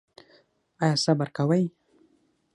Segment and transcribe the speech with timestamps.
[0.83, 1.63] ایا صبر کوئ؟